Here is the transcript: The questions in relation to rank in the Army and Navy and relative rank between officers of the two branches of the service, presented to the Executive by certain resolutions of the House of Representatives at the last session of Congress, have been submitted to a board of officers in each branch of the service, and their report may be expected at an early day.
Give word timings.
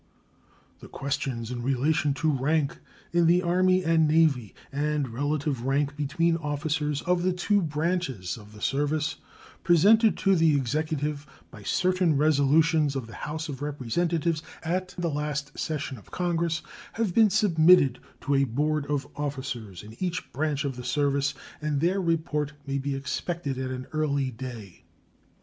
The 0.79 0.87
questions 0.87 1.51
in 1.51 1.61
relation 1.61 2.15
to 2.15 2.31
rank 2.31 2.79
in 3.13 3.27
the 3.27 3.43
Army 3.43 3.83
and 3.85 4.07
Navy 4.07 4.55
and 4.71 5.07
relative 5.07 5.61
rank 5.67 5.95
between 5.95 6.37
officers 6.37 7.03
of 7.03 7.21
the 7.21 7.31
two 7.31 7.61
branches 7.61 8.35
of 8.35 8.51
the 8.53 8.61
service, 8.63 9.17
presented 9.63 10.17
to 10.17 10.35
the 10.35 10.55
Executive 10.55 11.27
by 11.51 11.61
certain 11.61 12.17
resolutions 12.17 12.95
of 12.95 13.05
the 13.05 13.13
House 13.13 13.47
of 13.47 13.61
Representatives 13.61 14.41
at 14.63 14.95
the 14.97 15.07
last 15.11 15.55
session 15.59 15.99
of 15.99 16.09
Congress, 16.09 16.63
have 16.93 17.13
been 17.13 17.29
submitted 17.29 17.99
to 18.21 18.33
a 18.33 18.45
board 18.45 18.87
of 18.87 19.07
officers 19.15 19.83
in 19.83 19.95
each 20.03 20.33
branch 20.33 20.65
of 20.65 20.77
the 20.77 20.83
service, 20.83 21.35
and 21.61 21.79
their 21.79 22.01
report 22.01 22.53
may 22.65 22.79
be 22.79 22.95
expected 22.95 23.59
at 23.59 23.69
an 23.69 23.85
early 23.93 24.31
day. 24.31 24.83